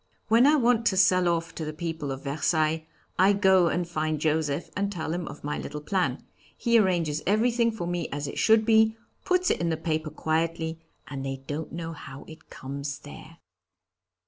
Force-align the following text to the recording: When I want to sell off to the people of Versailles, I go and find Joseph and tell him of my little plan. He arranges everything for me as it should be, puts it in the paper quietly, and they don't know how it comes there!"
When 0.29 0.47
I 0.47 0.55
want 0.55 0.87
to 0.87 0.97
sell 0.97 1.27
off 1.27 1.53
to 1.53 1.63
the 1.63 1.73
people 1.73 2.11
of 2.11 2.23
Versailles, 2.23 2.87
I 3.19 3.33
go 3.33 3.67
and 3.67 3.87
find 3.87 4.19
Joseph 4.19 4.71
and 4.75 4.91
tell 4.91 5.13
him 5.13 5.27
of 5.27 5.43
my 5.43 5.59
little 5.59 5.79
plan. 5.79 6.23
He 6.57 6.79
arranges 6.79 7.21
everything 7.27 7.69
for 7.71 7.85
me 7.85 8.09
as 8.11 8.27
it 8.27 8.39
should 8.39 8.65
be, 8.65 8.97
puts 9.25 9.51
it 9.51 9.61
in 9.61 9.69
the 9.69 9.77
paper 9.77 10.09
quietly, 10.09 10.79
and 11.07 11.23
they 11.23 11.43
don't 11.45 11.71
know 11.71 11.93
how 11.93 12.23
it 12.27 12.49
comes 12.49 12.97
there!" 12.97 13.37